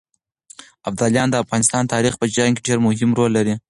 ابداليان 0.89 1.27
د 1.31 1.35
افغانستان 1.43 1.81
د 1.85 1.91
تاريخ 1.93 2.13
په 2.17 2.25
جريان 2.31 2.51
کې 2.55 2.65
ډېر 2.67 2.77
مهم 2.85 3.11
رول 3.19 3.31
لري. 3.37 3.53